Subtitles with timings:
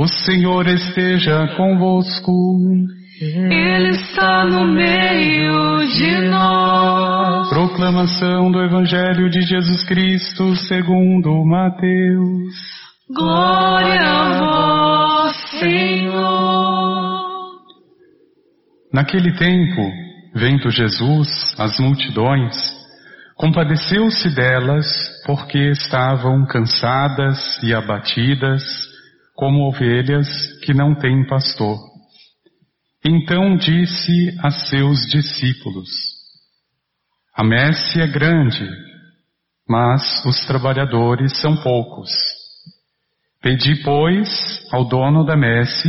[0.00, 2.32] O Senhor esteja convosco.
[3.20, 7.50] Ele está no meio de nós.
[7.50, 12.54] Proclamação do Evangelho de Jesus Cristo segundo Mateus.
[13.14, 17.20] Glória a vós, Senhor.
[18.94, 19.82] Naquele tempo,
[20.34, 21.28] vendo Jesus
[21.58, 22.56] as multidões,
[23.36, 24.86] compadeceu-se delas
[25.26, 28.89] porque estavam cansadas e abatidas
[29.40, 30.28] como ovelhas
[30.60, 31.78] que não têm pastor.
[33.02, 35.88] Então disse a seus discípulos:
[37.34, 38.68] A messe é grande,
[39.66, 42.10] mas os trabalhadores são poucos.
[43.40, 44.28] Pedi, pois,
[44.70, 45.88] ao dono da messe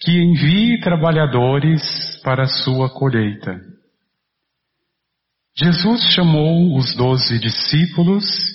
[0.00, 3.60] que envie trabalhadores para a sua colheita.
[5.56, 8.53] Jesus chamou os doze discípulos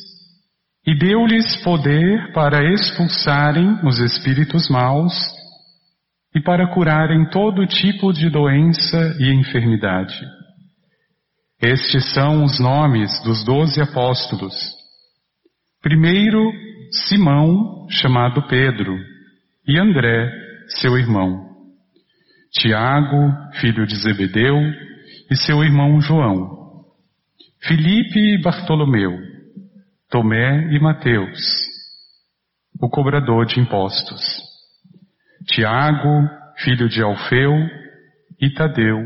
[0.86, 5.14] e deu-lhes poder para expulsarem os espíritos maus
[6.36, 10.16] e para curarem todo tipo de doença e enfermidade.
[11.62, 14.56] Estes são os nomes dos doze apóstolos.
[15.82, 16.52] Primeiro,
[16.92, 18.98] Simão, chamado Pedro,
[19.68, 20.32] e André,
[20.80, 21.50] seu irmão.
[22.52, 24.56] Tiago, filho de Zebedeu,
[25.30, 26.60] e seu irmão João.
[27.62, 29.29] Filipe e Bartolomeu.
[30.10, 31.40] Tomé e Mateus,
[32.82, 34.42] o cobrador de impostos.
[35.46, 37.54] Tiago, filho de Alfeu,
[38.42, 38.98] e Tadeu.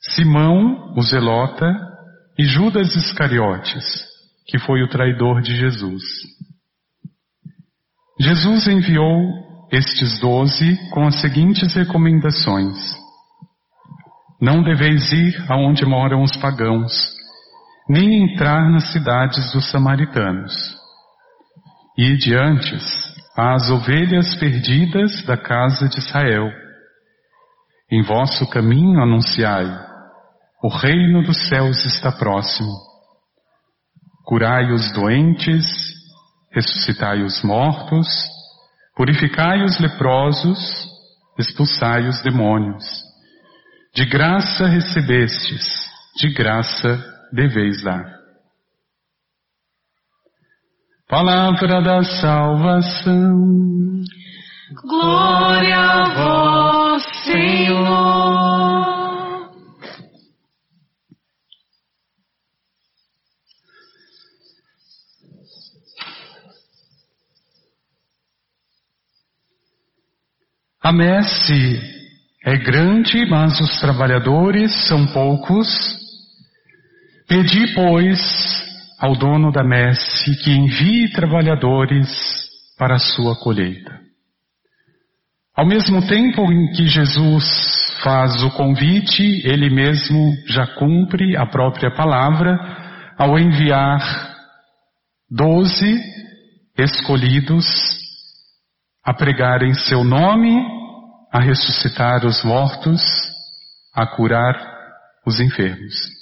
[0.00, 1.74] Simão, o zelota,
[2.38, 4.04] e Judas Iscariotes,
[4.46, 6.02] que foi o traidor de Jesus.
[8.20, 12.76] Jesus enviou estes doze com as seguintes recomendações.
[14.40, 16.92] Não deveis ir aonde moram os pagãos,
[17.88, 20.52] nem entrar nas cidades dos samaritanos.
[21.96, 22.76] E diante
[23.36, 26.50] às ovelhas perdidas da casa de Israel.
[27.90, 29.66] Em vosso caminho anunciai,
[30.62, 32.72] o reino dos céus está próximo.
[34.24, 35.64] Curai os doentes,
[36.50, 38.08] ressuscitai os mortos,
[38.96, 40.58] purificai os leprosos,
[41.38, 42.84] expulsai os demônios.
[43.94, 45.62] De graça recebestes,
[46.16, 48.04] de graça deveis dar.
[51.08, 53.56] Palavra da salvação.
[54.82, 58.96] Glória a vós, Senhor.
[70.82, 71.80] A messe
[72.44, 75.66] é grande, mas os trabalhadores são poucos.
[77.28, 78.18] Pedi, pois,
[78.98, 82.08] ao dono da messe que envie trabalhadores
[82.78, 84.00] para a sua colheita.
[85.56, 87.44] Ao mesmo tempo em que Jesus
[88.02, 92.58] faz o convite, ele mesmo já cumpre a própria palavra
[93.18, 94.00] ao enviar
[95.30, 95.98] doze
[96.78, 97.66] escolhidos
[99.02, 100.76] a pregar em seu nome
[101.36, 103.02] a ressuscitar os mortos,
[103.94, 104.56] a curar
[105.26, 106.15] os enfermos.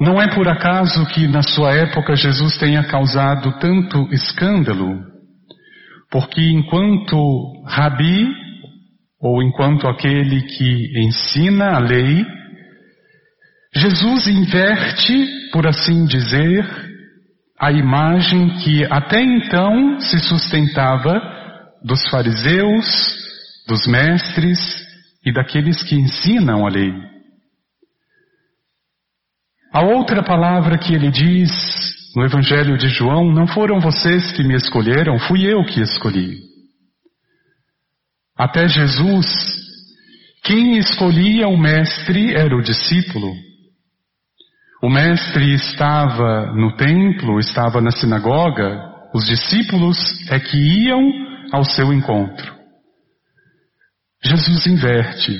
[0.00, 4.98] Não é por acaso que na sua época Jesus tenha causado tanto escândalo,
[6.10, 8.26] porque enquanto rabi,
[9.20, 12.24] ou enquanto aquele que ensina a lei,
[13.74, 16.64] Jesus inverte, por assim dizer,
[17.60, 21.20] a imagem que até então se sustentava
[21.84, 23.16] dos fariseus,
[23.68, 24.58] dos mestres
[25.24, 26.90] e daqueles que ensinam a lei.
[29.72, 31.50] A outra palavra que ele diz
[32.14, 36.38] no Evangelho de João, não foram vocês que me escolheram, fui eu que escolhi.
[38.36, 39.26] Até Jesus,
[40.42, 43.32] quem escolhia o mestre era o discípulo.
[44.82, 49.98] O mestre estava no templo, estava na sinagoga, os discípulos
[50.30, 51.00] é que iam
[51.52, 52.58] ao seu encontro.
[54.24, 55.38] Jesus inverte.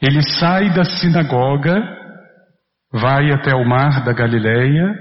[0.00, 2.03] Ele sai da sinagoga,
[2.94, 4.94] vai até o mar da Galileia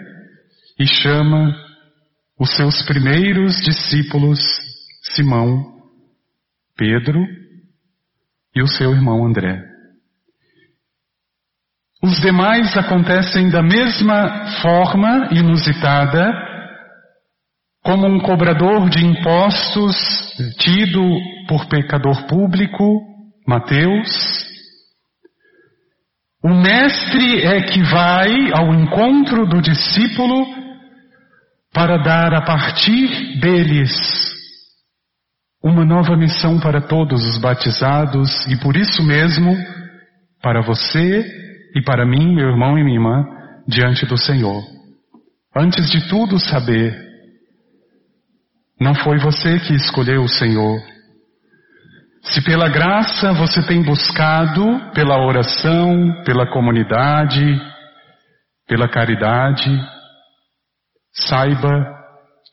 [0.80, 1.56] e chama
[2.40, 4.40] os seus primeiros discípulos,
[5.04, 5.64] Simão,
[6.76, 7.24] Pedro
[8.56, 9.62] e o seu irmão André.
[12.02, 16.34] Os demais acontecem da mesma forma inusitada
[17.84, 19.96] como um cobrador de impostos
[20.58, 21.02] tido
[21.48, 23.02] por pecador público,
[23.48, 24.53] Mateus.
[26.44, 30.46] O mestre é que vai ao encontro do discípulo
[31.74, 34.34] para dar a partir deles
[35.64, 39.56] uma nova missão para todos os batizados e por isso mesmo
[40.42, 41.26] para você
[41.74, 43.26] e para mim, meu irmão e minha irmã,
[43.66, 44.62] diante do Senhor.
[45.56, 46.94] Antes de tudo saber,
[48.80, 50.93] não foi você que escolheu o Senhor.
[52.24, 57.62] Se pela graça você tem buscado, pela oração, pela comunidade,
[58.68, 59.70] pela caridade,
[61.14, 61.70] saiba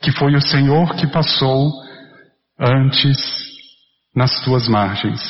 [0.03, 1.71] que foi o Senhor que passou
[2.59, 3.17] antes
[4.15, 5.21] nas tuas margens.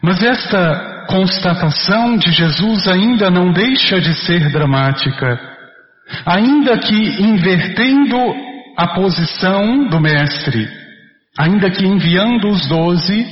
[0.00, 5.40] Mas esta constatação de Jesus ainda não deixa de ser dramática,
[6.24, 8.16] ainda que invertendo
[8.76, 10.85] a posição do Mestre,
[11.38, 13.24] ainda que enviando os doze,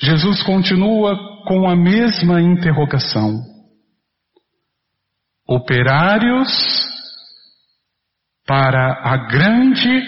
[0.00, 1.16] Jesus continua
[1.46, 3.40] com a mesma interrogação.
[5.46, 6.48] Operários
[8.46, 10.02] para a grande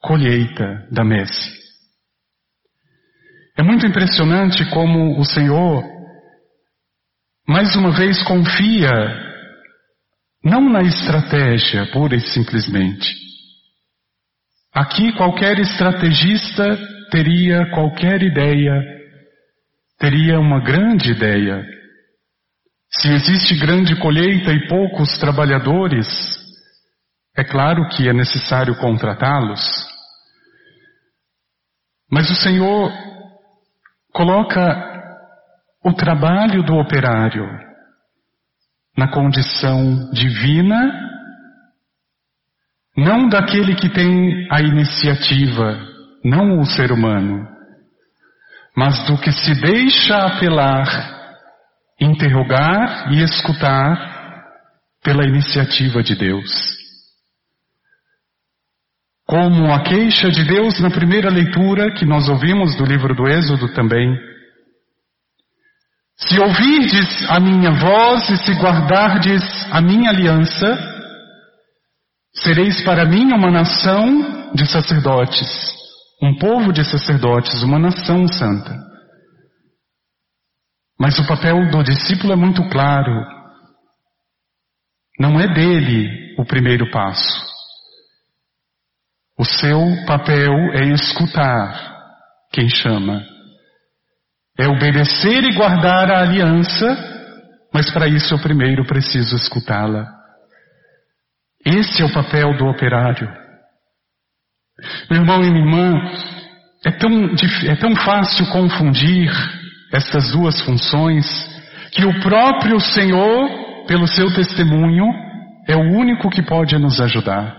[0.00, 1.54] colheita da messe.
[3.56, 5.84] É muito impressionante como o Senhor,
[7.46, 8.90] mais uma vez, confia
[10.42, 13.24] não na estratégia pura e simplesmente.
[14.74, 16.76] Aqui qualquer estrategista
[17.10, 18.72] teria qualquer ideia,
[19.98, 21.64] teria uma grande ideia.
[22.90, 26.08] Se existe grande colheita e poucos trabalhadores,
[27.36, 29.60] é claro que é necessário contratá-los.
[32.10, 32.92] Mas o Senhor
[34.12, 34.92] coloca
[35.84, 37.46] o trabalho do operário
[38.96, 41.13] na condição divina,
[42.96, 45.78] não daquele que tem a iniciativa,
[46.24, 47.46] não o ser humano,
[48.76, 50.86] mas do que se deixa apelar,
[52.00, 54.14] interrogar e escutar
[55.02, 56.74] pela iniciativa de Deus.
[59.26, 63.72] Como a queixa de Deus na primeira leitura que nós ouvimos do livro do Êxodo
[63.74, 64.16] também.
[66.16, 69.42] Se ouvirdes a minha voz e se guardardes
[69.72, 70.93] a minha aliança,
[72.34, 75.48] sereis para mim uma nação de sacerdotes,
[76.22, 78.74] um povo de sacerdotes, uma nação santa.
[80.98, 83.12] Mas o papel do discípulo é muito claro.
[85.18, 87.44] Não é dele o primeiro passo.
[89.38, 91.94] O seu papel é escutar
[92.52, 93.24] quem chama.
[94.56, 96.96] É obedecer e guardar a aliança,
[97.72, 100.23] mas para isso eu primeiro preciso escutá-la.
[101.64, 103.28] Esse é o papel do operário.
[105.10, 106.10] Meu irmão e minha irmã,
[106.84, 107.10] é tão,
[107.66, 109.30] é tão fácil confundir
[109.92, 111.24] estas duas funções
[111.92, 115.06] que o próprio Senhor, pelo seu testemunho,
[115.66, 117.56] é o único que pode nos ajudar.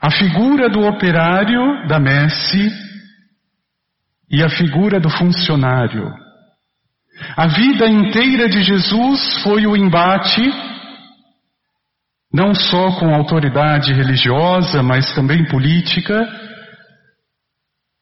[0.00, 2.70] A figura do operário da messe
[4.30, 6.10] e a figura do funcionário.
[7.36, 10.40] A vida inteira de Jesus foi o embate,
[12.32, 16.26] não só com autoridade religiosa, mas também política,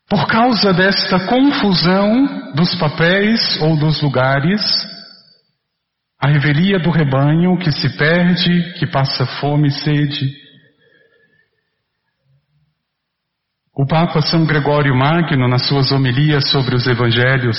[0.09, 4.63] por causa desta confusão dos papéis ou dos lugares,
[6.21, 10.41] a revelia do rebanho que se perde, que passa fome e sede,
[13.81, 17.57] O Papa São Gregório Magno, nas suas homilias sobre os evangelhos,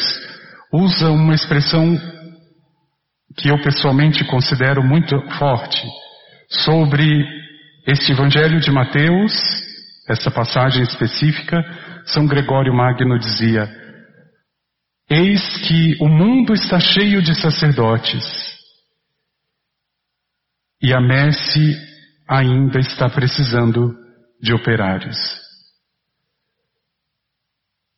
[0.72, 1.98] usa uma expressão
[3.36, 5.82] que eu pessoalmente considero muito forte
[6.52, 7.26] sobre
[7.88, 9.34] este evangelho de Mateus,
[10.08, 11.58] essa passagem específica.
[12.06, 13.70] São Gregório Magno dizia:
[15.10, 18.24] Eis que o mundo está cheio de sacerdotes
[20.82, 21.78] e a messe
[22.28, 23.96] ainda está precisando
[24.42, 25.18] de operários.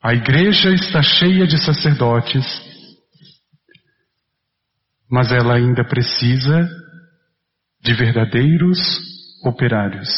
[0.01, 2.45] A igreja está cheia de sacerdotes,
[5.09, 6.69] mas ela ainda precisa
[7.83, 8.79] de verdadeiros
[9.43, 10.09] operários.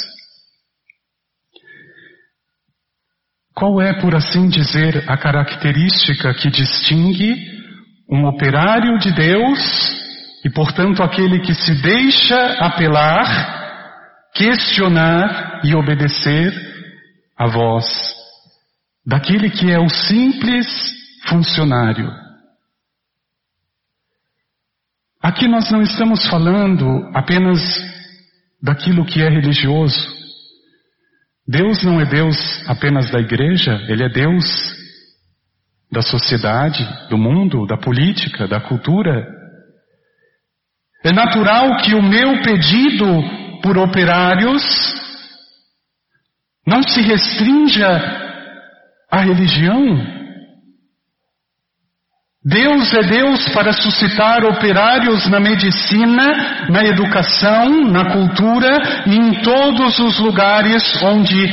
[3.55, 7.55] Qual é, por assim dizer, a característica que distingue
[8.09, 9.59] um operário de Deus
[10.43, 16.53] e, portanto, aquele que se deixa apelar, questionar e obedecer
[17.37, 17.85] a voz
[19.05, 20.67] daquele que é o simples
[21.27, 22.24] funcionário.
[25.25, 27.59] Aqui nós não estamos falando apenas
[28.61, 29.97] daquilo que é religioso.
[31.47, 34.45] Deus não é Deus apenas da igreja, Ele é Deus
[35.91, 39.27] da sociedade, do mundo, da política, da cultura.
[41.03, 43.07] É natural que o meu pedido
[43.63, 44.63] por operários
[46.67, 47.87] não se restrinja
[49.09, 50.24] à religião.
[52.47, 59.97] Deus é Deus para suscitar operários na medicina, na educação, na cultura e em todos
[59.97, 61.47] os lugares onde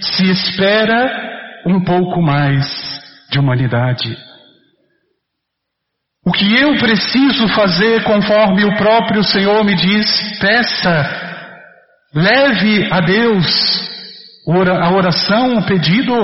[0.00, 1.10] se espera
[1.66, 2.64] um pouco mais
[3.28, 4.16] de humanidade.
[6.24, 11.10] O que eu preciso fazer conforme o próprio Senhor me diz, peça,
[12.14, 13.84] leve a Deus
[14.48, 16.14] a oração, o pedido,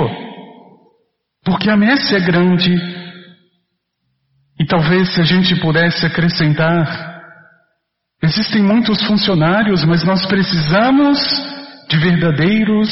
[1.45, 3.02] porque a messe é grande
[4.63, 7.21] e talvez se a gente pudesse acrescentar,
[8.23, 11.19] existem muitos funcionários, mas nós precisamos
[11.89, 12.89] de verdadeiros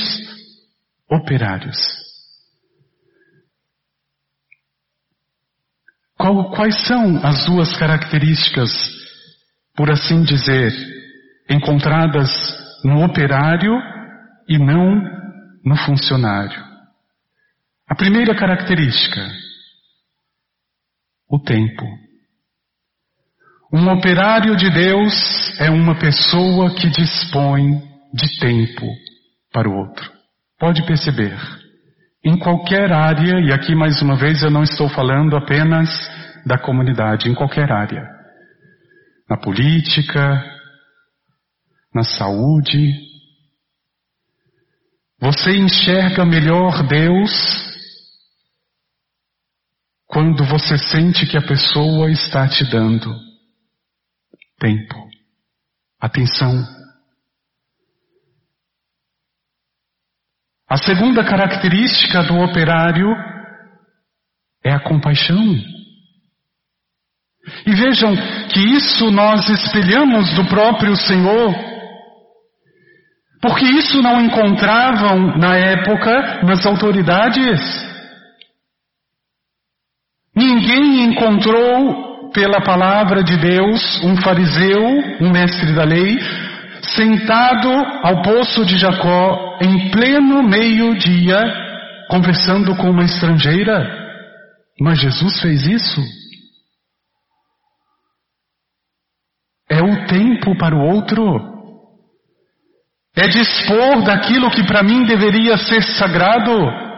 [1.08, 1.76] operários.
[6.18, 8.68] Qual, quais são as duas características,
[9.76, 10.72] por assim dizer,
[11.48, 12.28] encontradas
[12.84, 13.72] no operário
[14.48, 15.00] e não
[15.64, 16.64] no funcionário?
[17.88, 19.49] A primeira característica,
[21.30, 21.84] o tempo.
[23.72, 27.80] Um operário de Deus é uma pessoa que dispõe
[28.12, 28.86] de tempo
[29.52, 30.10] para o outro.
[30.58, 31.38] Pode perceber.
[32.24, 35.88] Em qualquer área, e aqui mais uma vez eu não estou falando apenas
[36.44, 38.02] da comunidade, em qualquer área.
[39.28, 40.42] Na política,
[41.94, 42.92] na saúde.
[45.20, 47.69] Você enxerga melhor Deus
[50.10, 53.14] quando você sente que a pessoa está te dando
[54.58, 55.08] tempo,
[56.00, 56.52] atenção.
[60.68, 63.06] A segunda característica do operário
[64.64, 65.54] é a compaixão.
[67.64, 68.14] E vejam
[68.52, 71.54] que isso nós espelhamos do próprio Senhor,
[73.40, 77.89] porque isso não encontravam na época nas autoridades.
[80.34, 84.82] Ninguém encontrou pela palavra de Deus um fariseu,
[85.20, 86.18] um mestre da lei,
[86.82, 87.68] sentado
[88.02, 91.40] ao poço de Jacó em pleno meio-dia,
[92.08, 93.98] conversando com uma estrangeira.
[94.80, 96.00] Mas Jesus fez isso.
[99.68, 101.22] É o tempo para o outro.
[103.16, 106.89] É dispor daquilo que para mim deveria ser sagrado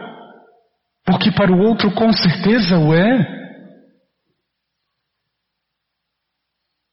[1.05, 3.43] porque para o outro com certeza o é.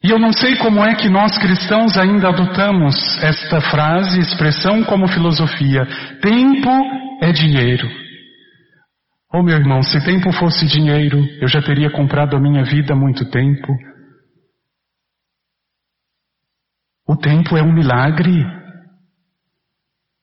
[0.02, 5.06] E eu não sei como é que nós cristãos ainda adotamos esta frase, expressão como
[5.06, 5.86] filosofia.
[6.22, 6.70] Tempo
[7.20, 7.86] é dinheiro.
[9.32, 12.96] Oh meu irmão, se tempo fosse dinheiro, eu já teria comprado a minha vida há
[12.96, 13.72] muito tempo.
[17.06, 18.44] O tempo é um milagre.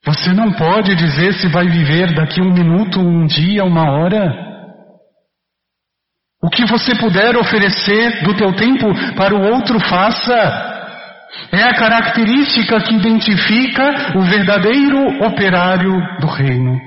[0.07, 4.33] Você não pode dizer se vai viver daqui um minuto, um dia, uma hora.
[6.41, 8.87] O que você puder oferecer do teu tempo
[9.17, 10.33] para o outro, faça.
[11.51, 16.79] É a característica que identifica o verdadeiro operário do reino.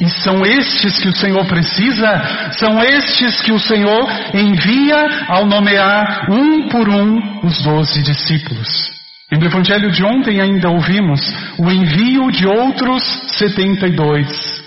[0.00, 6.30] E são estes que o Senhor precisa, são estes que o Senhor envia ao nomear
[6.30, 8.94] um por um os doze discípulos.
[9.32, 11.20] E no Evangelho de ontem ainda ouvimos
[11.58, 13.02] o envio de outros
[13.38, 14.62] 72.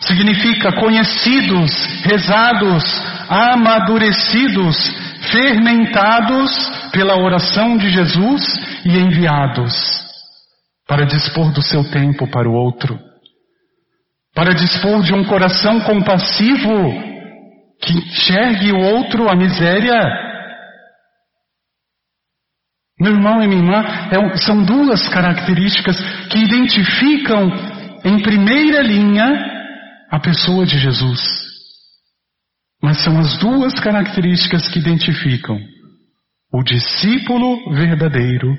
[0.00, 1.70] Significa conhecidos,
[2.02, 2.84] rezados,
[3.28, 4.76] amadurecidos,
[5.30, 6.50] fermentados
[6.92, 8.42] pela oração de Jesus
[8.84, 9.74] e enviados
[10.86, 12.98] para dispor do seu tempo para o outro,
[14.34, 17.08] para dispor de um coração compassivo
[17.80, 20.27] que enxergue o outro a miséria
[23.00, 25.96] meu irmão e minha irmã, é, são duas características
[26.30, 27.48] que identificam
[28.04, 29.26] em primeira linha
[30.10, 31.20] a pessoa de Jesus.
[32.82, 35.58] Mas são as duas características que identificam
[36.52, 38.56] o discípulo verdadeiro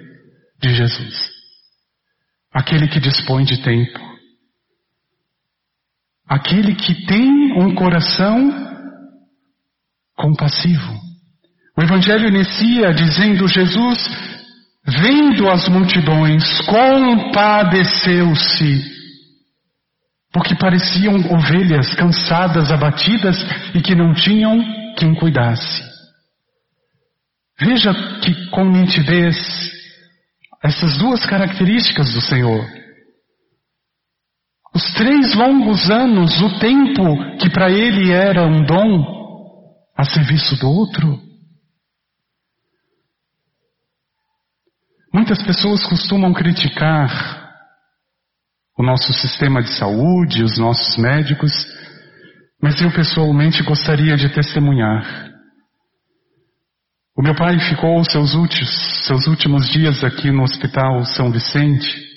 [0.62, 1.30] de Jesus.
[2.54, 4.00] Aquele que dispõe de tempo.
[6.28, 8.52] Aquele que tem um coração
[10.16, 11.00] compassivo.
[11.78, 14.29] O Evangelho inicia dizendo: Jesus
[14.98, 18.82] Vendo as multidões, compadeceu-se,
[20.32, 23.36] porque pareciam ovelhas cansadas, abatidas
[23.76, 24.64] e que não tinham
[24.98, 25.84] quem cuidasse.
[27.60, 29.36] Veja que com nitidez
[30.64, 32.66] essas duas características do Senhor.
[34.74, 39.04] Os três longos anos, o tempo que para ele era um dom
[39.98, 41.29] a serviço do outro,
[45.14, 47.50] Muitas pessoas costumam criticar
[48.78, 51.52] o nosso sistema de saúde, os nossos médicos,
[52.62, 55.30] mas eu pessoalmente gostaria de testemunhar.
[57.18, 62.10] O meu pai ficou seus últimos, seus últimos dias aqui no Hospital São Vicente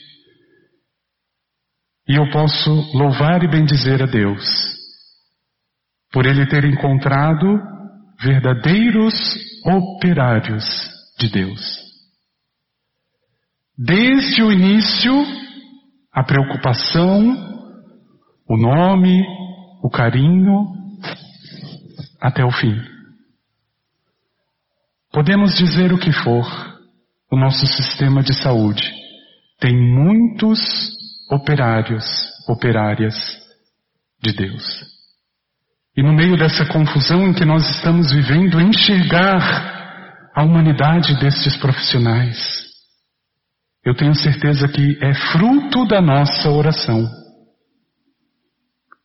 [2.08, 4.44] e eu posso louvar e bendizer a Deus
[6.12, 7.58] por ele ter encontrado
[8.20, 9.14] verdadeiros
[9.64, 10.64] operários
[11.18, 11.82] de Deus.
[13.85, 15.12] Desde o início,
[16.12, 17.21] a preocupação,
[18.49, 19.25] o nome,
[19.83, 20.69] o carinho,
[22.21, 22.81] até o fim.
[25.12, 26.47] Podemos dizer o que for,
[27.29, 28.89] o nosso sistema de saúde
[29.59, 30.61] tem muitos
[31.29, 32.05] operários,
[32.49, 33.17] operárias
[34.23, 34.65] de Deus.
[35.97, 42.62] E no meio dessa confusão em que nós estamos vivendo, enxergar a humanidade destes profissionais
[43.85, 47.09] eu tenho certeza que é fruto da nossa oração.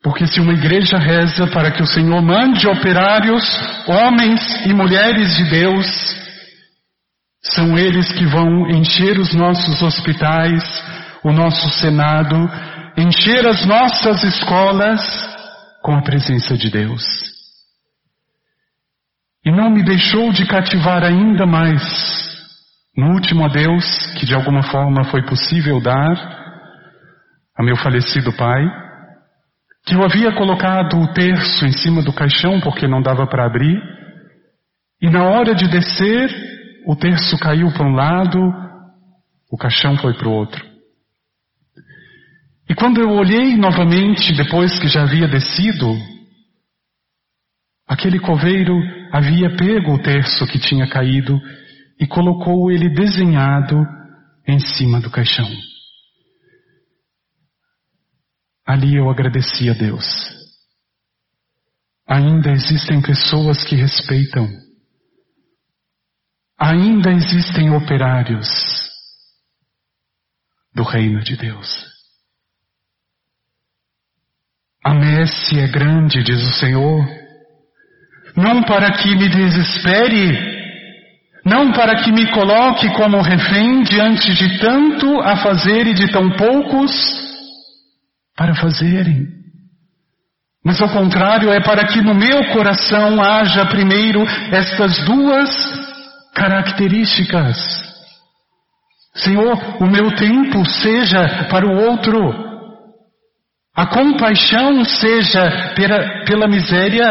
[0.04, 3.44] Porque se uma igreja reza para que o Senhor mande operários,
[3.88, 5.88] homens e mulheres de Deus,
[7.42, 10.64] são eles que vão encher os nossos hospitais,
[11.24, 12.36] o nosso Senado,
[12.96, 15.02] encher as nossas escolas
[15.82, 17.04] com a presença de Deus.
[19.44, 22.37] E não me deixou de cativar ainda mais
[22.98, 23.86] no último adeus,
[24.18, 26.16] que de alguma forma foi possível dar
[27.56, 28.66] a meu falecido pai,
[29.86, 33.80] que eu havia colocado o terço em cima do caixão porque não dava para abrir,
[35.00, 36.28] e na hora de descer,
[36.88, 38.40] o terço caiu para um lado,
[39.52, 40.66] o caixão foi para o outro.
[42.68, 45.96] E quando eu olhei novamente, depois que já havia descido,
[47.88, 48.76] aquele coveiro
[49.12, 51.40] havia pego o terço que tinha caído
[52.00, 53.76] e colocou ele desenhado
[54.48, 55.50] em cima do caixão.
[58.66, 60.06] Ali eu agradeci a Deus.
[62.08, 64.48] Ainda existem pessoas que respeitam.
[66.60, 68.48] Ainda existem operários
[70.74, 71.86] do reino de Deus.
[74.84, 77.06] A messe é grande, diz o Senhor,
[78.36, 80.57] não para que me desespere,
[81.48, 86.30] não para que me coloque como refém diante de tanto a fazer e de tão
[86.32, 86.92] poucos
[88.36, 89.28] para fazerem.
[90.64, 95.50] Mas ao contrário, é para que no meu coração haja primeiro estas duas
[96.36, 97.58] características.
[99.16, 102.46] Senhor, o meu tempo seja para o outro.
[103.74, 107.10] A compaixão seja pela, pela miséria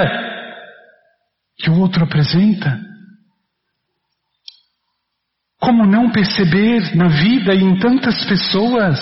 [1.59, 2.79] que o outro apresenta.
[5.67, 9.01] Como não perceber na vida e em tantas pessoas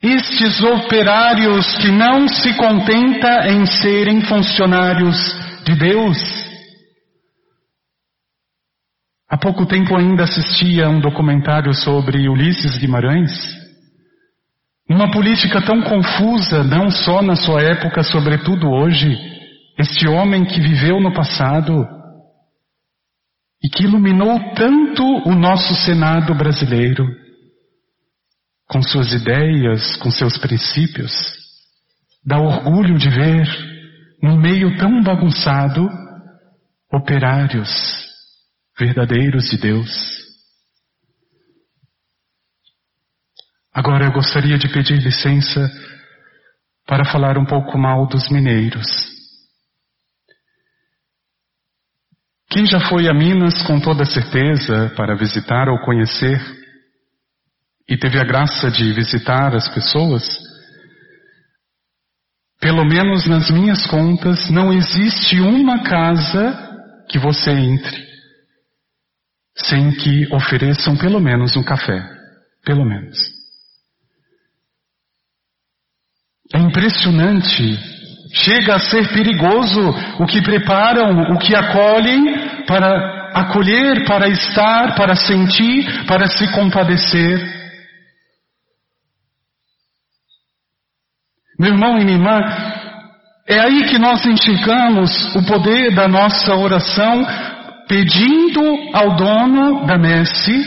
[0.00, 5.16] estes operários que não se contenta em serem funcionários
[5.64, 6.16] de Deus?
[9.28, 13.32] Há pouco tempo ainda assistia a um documentário sobre Ulisses Guimarães.
[14.88, 19.18] Uma política tão confusa, não só na sua época, sobretudo hoje,
[19.76, 21.84] este homem que viveu no passado,
[23.64, 27.08] e que iluminou tanto o nosso Senado brasileiro,
[28.68, 31.10] com suas ideias, com seus princípios.
[32.22, 33.48] Dá orgulho de ver,
[34.22, 35.88] num meio tão bagunçado,
[36.92, 37.70] operários
[38.78, 39.90] verdadeiros de Deus.
[43.72, 45.70] Agora eu gostaria de pedir licença
[46.86, 49.13] para falar um pouco mal dos mineiros.
[52.54, 56.40] Quem já foi a Minas com toda certeza para visitar ou conhecer
[57.88, 60.22] e teve a graça de visitar as pessoas,
[62.60, 66.56] pelo menos nas minhas contas, não existe uma casa
[67.10, 68.04] que você entre
[69.56, 72.08] sem que ofereçam pelo menos um café.
[72.64, 73.18] Pelo menos.
[76.54, 77.94] É impressionante
[78.34, 79.80] Chega a ser perigoso
[80.18, 87.40] o que preparam, o que acolhem para acolher, para estar, para sentir, para se compadecer.
[91.58, 92.40] Meu irmão e minha irmã,
[93.46, 97.24] é aí que nós enxergamos o poder da nossa oração,
[97.88, 100.64] pedindo ao dono da messe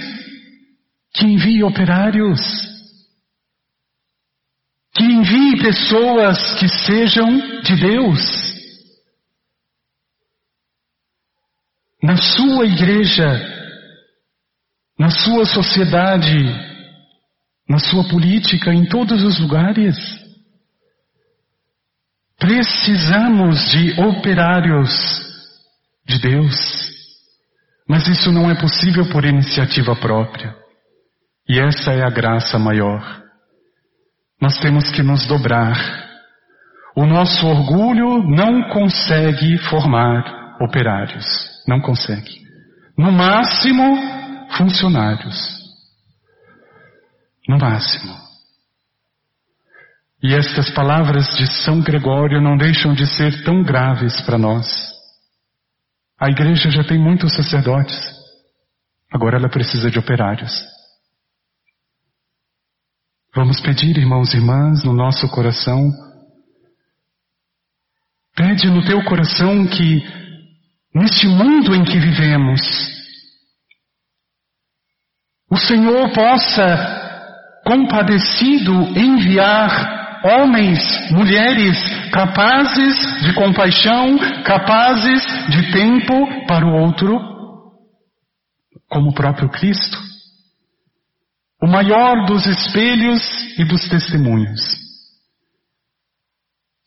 [1.14, 2.68] que envie operários
[4.98, 8.47] que envie pessoas que sejam de Deus.
[12.08, 13.28] Na sua igreja,
[14.98, 16.38] na sua sociedade,
[17.70, 19.98] na sua política, em todos os lugares.
[22.40, 24.90] Precisamos de operários
[26.08, 26.56] de Deus,
[27.90, 30.56] mas isso não é possível por iniciativa própria.
[31.46, 33.22] E essa é a graça maior.
[34.42, 35.76] Nós temos que nos dobrar.
[36.96, 41.57] O nosso orgulho não consegue formar operários.
[41.68, 42.48] Não consegue.
[42.98, 43.84] No máximo,
[44.58, 45.36] funcionários.
[47.48, 48.28] No máximo.
[50.22, 54.68] E estas palavras de São Gregório não deixam de ser tão graves para nós.
[56.20, 58.00] A igreja já tem muitos sacerdotes.
[59.12, 60.52] Agora ela precisa de operários.
[63.36, 65.92] Vamos pedir, irmãos e irmãs, no nosso coração.
[68.36, 70.02] Pede no teu coração que,
[70.98, 72.62] neste mundo em que vivemos,
[75.50, 80.80] o Senhor possa, compadecido, enviar homens,
[81.12, 81.78] mulheres
[82.12, 87.18] capazes de compaixão, capazes de tempo para o outro,
[88.90, 90.08] como o próprio Cristo
[91.62, 93.22] o maior dos espelhos
[93.58, 94.62] e dos testemunhos.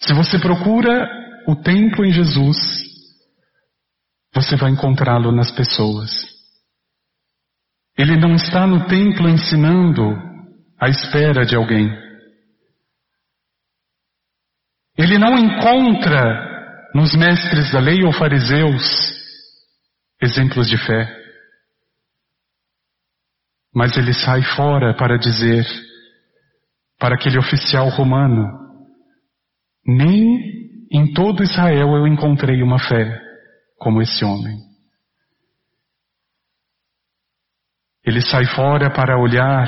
[0.01, 1.09] Se você procura
[1.47, 2.57] o templo em Jesus,
[4.33, 6.11] você vai encontrá-lo nas pessoas.
[7.99, 10.17] Ele não está no templo ensinando
[10.79, 11.91] à espera de alguém.
[14.97, 18.83] Ele não encontra nos mestres da lei ou fariseus
[20.23, 21.17] exemplos de fé.
[23.75, 25.65] Mas ele sai fora para dizer
[26.99, 28.47] para aquele oficial romano:
[29.85, 33.30] Nem em todo Israel eu encontrei uma fé
[33.81, 34.61] como esse homem.
[38.05, 39.67] Ele sai fora para olhar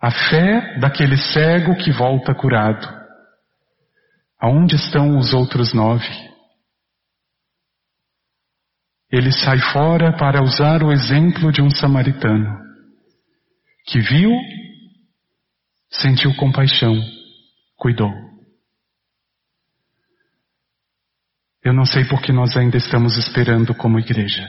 [0.00, 2.86] a fé daquele cego que volta curado.
[4.40, 6.08] Aonde estão os outros nove?
[9.10, 12.66] Ele sai fora para usar o exemplo de um samaritano
[13.86, 14.32] que viu,
[15.88, 16.92] sentiu compaixão,
[17.76, 18.25] cuidou.
[21.66, 24.48] Eu não sei por que nós ainda estamos esperando como igreja.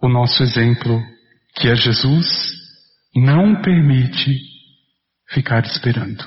[0.00, 1.02] O nosso exemplo,
[1.56, 2.52] que é Jesus,
[3.16, 4.38] não permite
[5.28, 6.22] ficar esperando.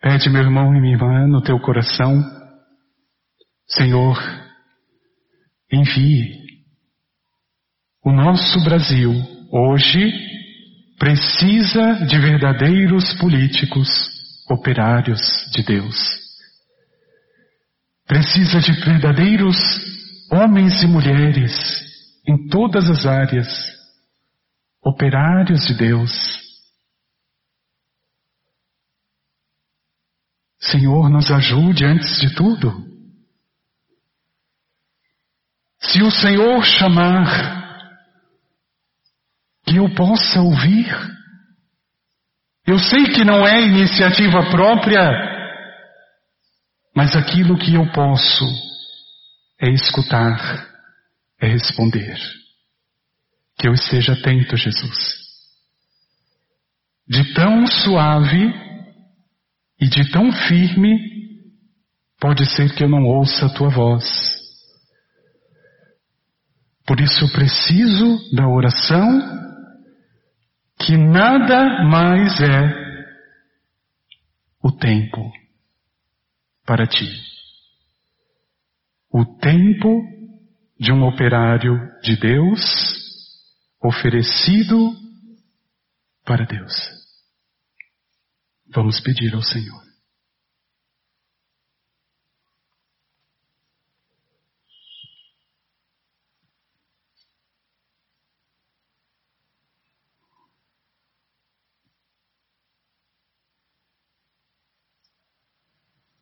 [0.00, 2.22] Pede, meu irmão e minha irmã, no teu coração,
[3.66, 4.16] Senhor,
[5.72, 6.46] envie
[8.04, 9.12] o nosso Brasil,
[9.50, 10.12] hoje,
[10.96, 14.17] precisa de verdadeiros políticos,
[14.50, 15.20] operários
[15.52, 15.96] de Deus.
[18.06, 19.56] Precisa de verdadeiros
[20.30, 21.52] homens e mulheres
[22.26, 23.48] em todas as áreas,
[24.82, 26.38] operários de Deus.
[30.60, 32.86] Senhor, nos ajude antes de tudo.
[35.80, 37.58] Se o Senhor chamar
[39.68, 40.86] que eu possa ouvir.
[42.68, 45.00] Eu sei que não é iniciativa própria,
[46.94, 48.44] mas aquilo que eu posso
[49.58, 50.68] é escutar,
[51.40, 52.14] é responder.
[53.58, 55.16] Que eu esteja atento, Jesus.
[57.08, 58.52] De tão suave
[59.80, 60.98] e de tão firme,
[62.20, 64.04] pode ser que eu não ouça a tua voz.
[66.86, 69.47] Por isso eu preciso da oração
[70.80, 72.88] que nada mais é
[74.62, 75.32] o tempo
[76.64, 77.08] para ti.
[79.10, 80.02] O tempo
[80.78, 82.60] de um operário de Deus
[83.82, 84.92] oferecido
[86.24, 86.72] para Deus.
[88.72, 89.87] Vamos pedir ao Senhor.